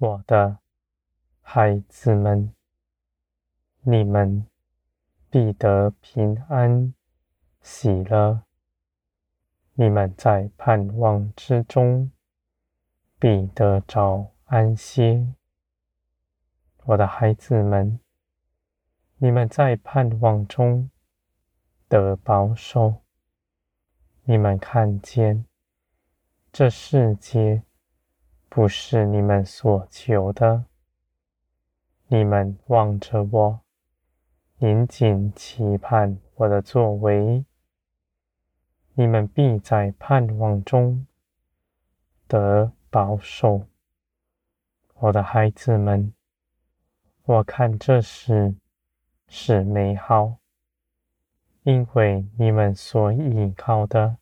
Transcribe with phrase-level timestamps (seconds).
[0.00, 0.58] 我的
[1.40, 2.54] 孩子们，
[3.80, 4.46] 你们
[5.28, 6.94] 必得平安
[7.62, 8.44] 喜乐，
[9.74, 12.12] 你们在盼望之中
[13.18, 15.34] 必得着安歇。
[16.84, 17.98] 我的孩子们，
[19.16, 20.88] 你们在盼望中
[21.88, 23.02] 得保守。
[24.22, 25.44] 你们看见
[26.52, 27.64] 这世界
[28.58, 30.64] 不是你们所求的，
[32.08, 33.60] 你们望着我，
[34.58, 37.44] 殷谨期盼我的作为，
[38.94, 41.06] 你们必在盼望中
[42.26, 43.68] 得保守。
[44.94, 46.12] 我的孩子们。
[47.26, 48.56] 我看这事
[49.28, 50.38] 是美好，
[51.62, 54.16] 因为你们所依靠的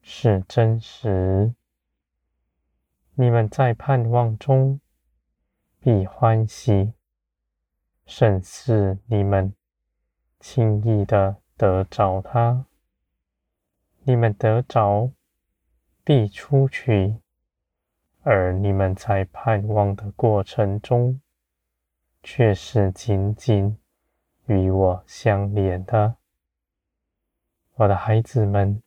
[0.00, 1.52] 是真实。
[3.22, 4.80] 你们在盼望中
[5.78, 6.92] 必欢喜，
[8.04, 9.54] 甚是你们
[10.40, 12.66] 轻易的得着它。
[14.02, 15.12] 你们得着
[16.02, 17.20] 必出去，
[18.22, 21.20] 而你们在盼望的过程中。
[22.24, 23.78] 却是紧紧
[24.46, 26.16] 与我相连的，
[27.74, 28.82] 我的孩子们，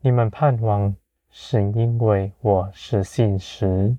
[0.00, 0.96] 你们盼望
[1.34, 3.96] 是因为我是信实，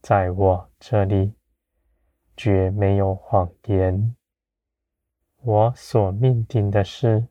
[0.00, 1.32] 在我这里
[2.36, 4.16] 绝没有谎言。
[5.42, 7.28] 我所命定的事，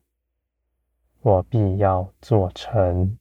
[1.19, 3.17] 我必要做成。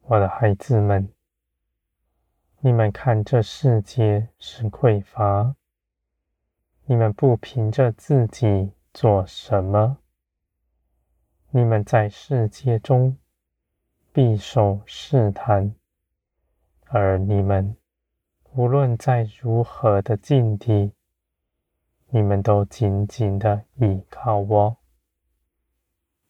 [0.00, 1.08] 我的孩子们。
[2.58, 5.54] 你们看，这世界是匮乏。
[6.86, 9.98] 你们不凭着自己做什么，
[11.50, 13.16] 你们在世界中
[14.12, 15.74] 必受试探，
[16.86, 17.76] 而你们
[18.52, 20.92] 无论在如何的境地，
[22.08, 24.76] 你们都紧紧的依靠我。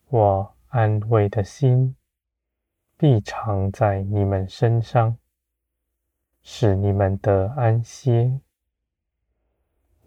[0.08, 1.96] 我安慰的心
[2.96, 5.16] 必常在你们身上。
[6.42, 8.40] 使你们得安歇。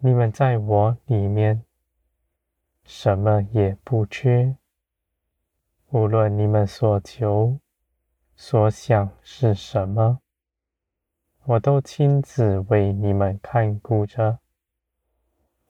[0.00, 1.64] 你们在我里面，
[2.82, 4.56] 什么也不缺。
[5.90, 7.60] 无论你们所求、
[8.36, 10.20] 所想是什么，
[11.44, 14.38] 我都亲自为你们看顾着。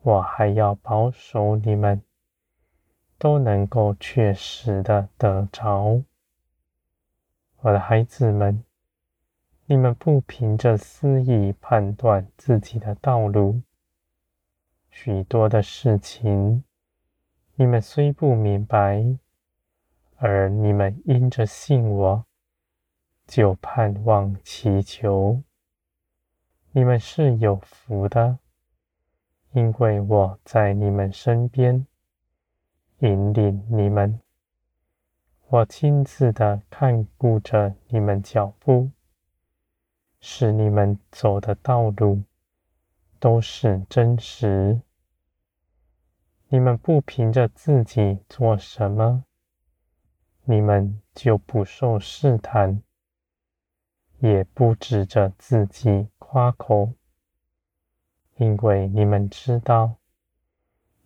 [0.02, 2.02] 我还要保守你们，
[3.18, 6.02] 都能够确实的得着。
[7.60, 8.64] 我的孩子们。
[9.66, 13.62] 你们不凭着私意判断自己的道路，
[14.90, 16.62] 许多的事情，
[17.54, 19.16] 你们虽不明白，
[20.16, 22.26] 而你们因着信我，
[23.26, 25.42] 就盼望祈求。
[26.72, 28.38] 你们是有福的，
[29.52, 31.86] 因为我在你们身边，
[32.98, 34.20] 引领你们，
[35.48, 38.90] 我亲自的看顾着你们脚步。
[40.26, 42.22] 使你们走的道路
[43.20, 44.80] 都是真实。
[46.48, 49.24] 你们不凭着自己做什么，
[50.44, 52.80] 你们就不受试探；
[54.18, 56.92] 也不指着自己夸口，
[58.36, 59.96] 因为你们知道，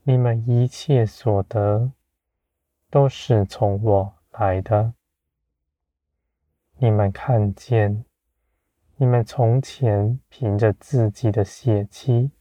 [0.02, 1.92] 你们一切所得
[2.90, 4.94] 都是从我来的。
[6.78, 8.04] 你们看见。
[9.00, 12.32] 你们从前凭着自己的血气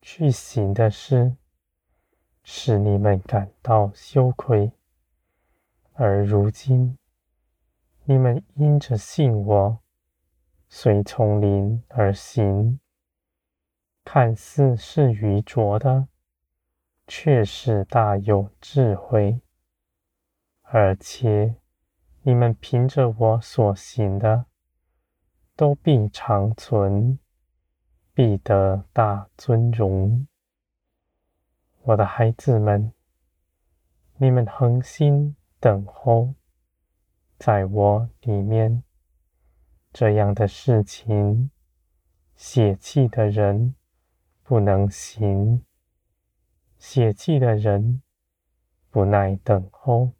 [0.00, 1.36] 去行的事，
[2.42, 4.72] 使你们感到羞愧；
[5.92, 6.96] 而如今，
[8.10, 9.80] 你们因着信我，
[10.66, 12.80] 随从灵而行，
[14.02, 16.08] 看似是愚拙的，
[17.06, 19.42] 却是大有智慧；
[20.62, 21.56] 而且，
[22.22, 24.46] 你们凭着我所行的。
[25.54, 27.18] 都必长存，
[28.14, 30.26] 必得大尊荣。
[31.82, 32.90] 我的孩子们，
[34.16, 36.32] 你们恒心等候，
[37.38, 38.82] 在我里面，
[39.92, 41.50] 这样的事情，
[42.34, 43.76] 血气的人
[44.42, 45.64] 不能行，
[46.78, 48.02] 血气的人
[48.90, 50.12] 不耐等候，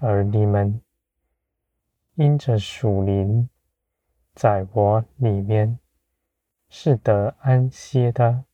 [0.00, 0.82] 而你们
[2.14, 3.48] 因着属灵。
[4.34, 5.78] 在我里面
[6.68, 8.44] 是得安歇的，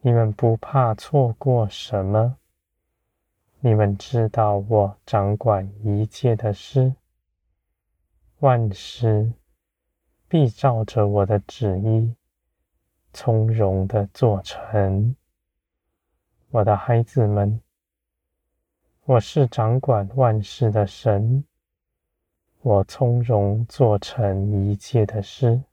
[0.00, 2.37] 你们不怕错过什么，
[3.60, 6.94] 你们知道我掌管一切的事，
[8.38, 9.32] 万事
[10.28, 12.14] 必照着我的旨意，
[13.12, 15.16] 从容的做成。
[16.50, 17.60] 我的孩子们，
[19.04, 21.44] 我是掌管万事的神，
[22.62, 25.64] 我从容做成一切的事。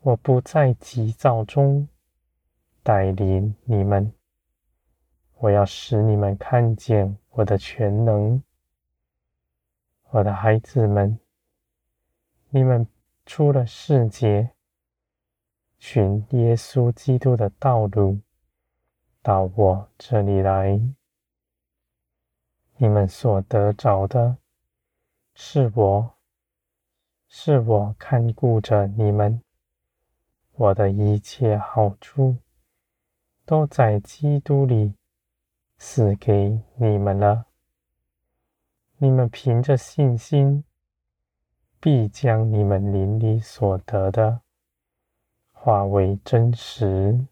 [0.00, 1.86] 我不在急躁中
[2.82, 4.10] 带领你们，
[5.38, 8.42] 我要使你们看见我的全能。
[10.10, 11.18] 我的孩子们，
[12.48, 12.86] 你们
[13.26, 14.52] 出了世界，
[15.78, 18.20] 寻耶稣基督的道路。
[19.20, 20.80] 到我这里来，
[22.76, 24.38] 你们所得着的，
[25.34, 26.14] 是我，
[27.28, 29.42] 是我看顾着你们，
[30.52, 32.36] 我的一切好处，
[33.44, 34.94] 都在基督里
[35.78, 37.46] 赐给你们了。
[38.98, 40.64] 你们凭着信心，
[41.78, 44.40] 必将你们灵里所得的
[45.52, 47.26] 化为真实。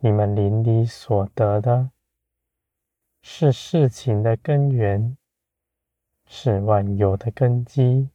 [0.00, 1.90] 你们灵里所得的，
[3.22, 5.16] 是事情的根源，
[6.26, 8.10] 是万有的根基，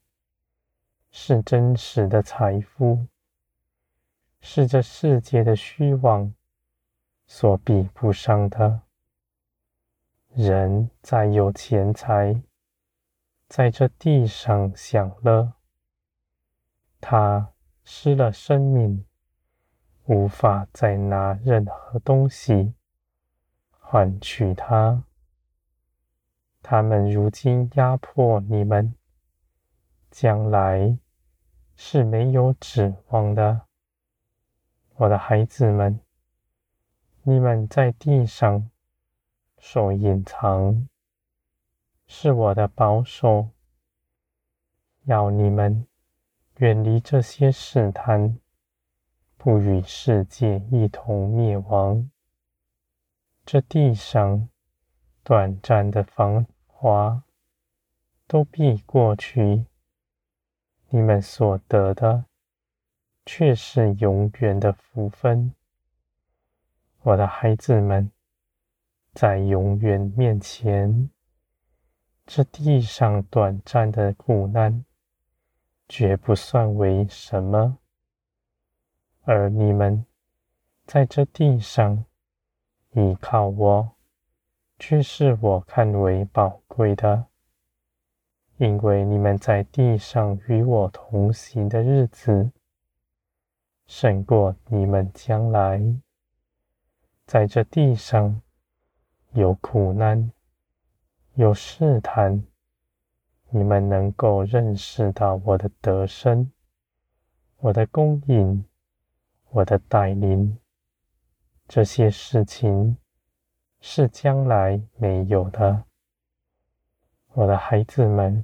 [1.12, 3.06] 是真实的财富，
[4.42, 6.34] 是这世界的虚妄
[7.32, 8.82] 所比不上的。
[10.34, 12.42] 人再有钱财，
[13.48, 15.54] 在这地上享乐，
[17.00, 17.54] 他
[17.84, 19.06] 失了生命。
[20.06, 22.74] 无法再拿任何东西
[23.70, 25.04] 换取他。
[26.64, 28.96] 他们如今压迫你们，
[30.10, 30.98] 将来
[31.76, 33.68] 是没有指望的。
[34.96, 36.00] 我的孩子们，
[37.24, 38.70] 你们在地上
[39.58, 40.88] 所隐藏，
[42.08, 43.50] 是我的保守，
[45.04, 45.88] 要你们
[46.58, 48.40] 远离这些试探。
[49.42, 52.12] 不与世界一同灭亡。
[53.46, 54.50] 这地上
[55.24, 57.24] 短暂的繁华
[58.28, 59.66] 都必过去，
[60.90, 62.26] 你们所得的
[63.26, 65.56] 却是永远的福分。
[67.02, 68.12] 我的孩子们，
[69.14, 71.10] 在永远面前，
[72.26, 74.84] 这地上短暂的苦难
[75.88, 77.78] 绝不算为什么。
[79.22, 80.06] 而你们
[80.86, 82.04] 在这地上
[82.92, 83.92] 依靠我，
[84.78, 87.28] 却是我看为宝贵的，
[88.58, 92.52] 因为你们在地上与我同行的日子，
[93.88, 95.82] 胜过你们将来
[97.30, 98.42] 在这地上
[99.34, 100.32] 有苦难、
[101.36, 102.44] 有试探，
[103.52, 106.52] 你们能够认识到我的得身、
[107.58, 108.66] 我的供应。
[109.50, 110.58] 我的带领，
[111.68, 112.98] 这些事情
[113.80, 115.84] 是将来没有的。
[117.34, 118.44] 我的孩子们，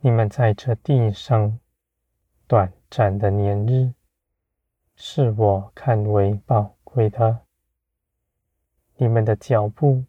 [0.00, 1.58] 你们在这地上
[2.46, 3.92] 短暂的年日，
[4.96, 7.40] 是我看为宝回答。
[8.96, 10.04] 你们的脚步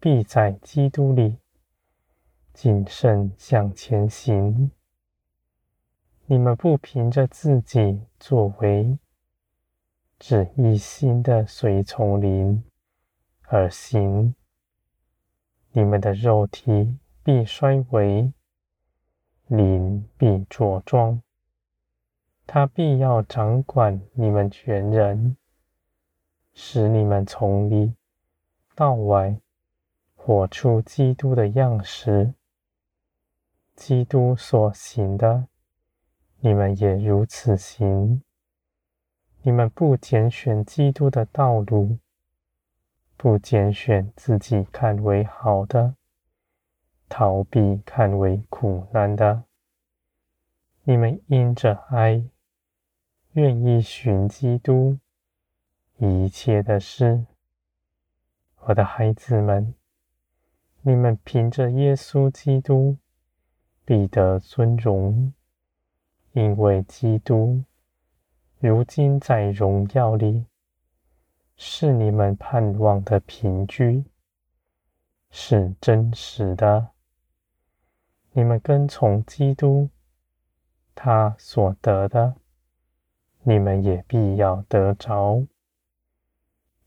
[0.00, 1.38] 必在基督里
[2.52, 4.72] 谨慎向前行。
[6.26, 8.98] 你们不凭着自己作为，
[10.18, 12.64] 只一心的随从灵
[13.42, 14.34] 而行。
[15.70, 18.32] 你们的肉体必衰微，
[19.46, 21.22] 灵必茁壮。
[22.44, 25.36] 他必要掌管你们全人，
[26.54, 27.94] 使你们从里
[28.74, 29.40] 到外
[30.14, 32.34] 活出基督的样式。
[33.74, 35.48] 基督所行的。
[36.44, 38.20] 你们也如此行。
[39.42, 41.98] 你们不拣选基督的道路，
[43.16, 45.94] 不拣选自己看为好的，
[47.08, 49.44] 逃避看为苦难的。
[50.82, 52.24] 你们因着爱，
[53.34, 54.98] 愿意寻基督
[56.04, 57.26] 一切的事。
[58.56, 59.72] 我的孩子们，
[60.80, 62.96] 你们凭着耶稣基督，
[63.84, 65.32] 必得尊荣。
[66.32, 67.62] 因为基督
[68.58, 70.46] 如今在荣耀里，
[71.56, 74.04] 是你们盼望的凭据，
[75.30, 76.88] 是真实的。
[78.32, 79.88] 你们跟从基督，
[80.96, 82.34] 他所得的，
[83.44, 85.46] 你们也必要得着。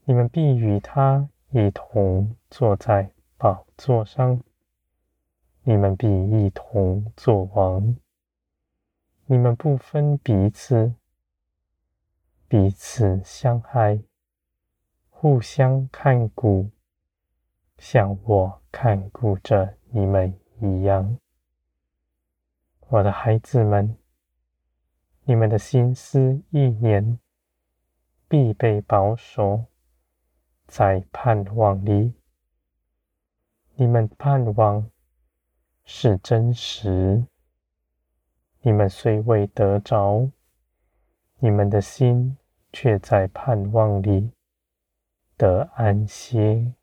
[0.07, 4.39] 你们必与他一同坐在宝座上，
[5.63, 7.97] 你们必一同作王。
[9.25, 10.93] 你们不分彼此，
[12.47, 13.99] 彼此相爱，
[15.09, 16.69] 互相看顾，
[17.79, 21.17] 像我看顾着你们一样。
[22.89, 23.97] 我的孩子们，
[25.23, 27.17] 你们的心思意念
[28.27, 29.65] 必被保守
[30.67, 32.13] 在盼望里。
[33.75, 34.89] 你们盼望
[35.83, 37.25] 是真实。
[38.61, 40.31] 你们虽未得着，
[41.37, 42.37] 你们的心
[42.73, 44.31] 却在盼望里
[45.37, 46.73] 得安歇。